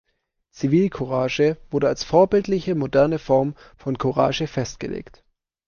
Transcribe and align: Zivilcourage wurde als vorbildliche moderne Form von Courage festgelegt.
Zivilcourage 0.51 1.57
wurde 1.69 1.87
als 1.87 2.03
vorbildliche 2.03 2.73
moderne 2.73 3.19
Form 3.19 3.53
von 3.77 3.99
Courage 3.99 4.47
festgelegt. 4.47 5.23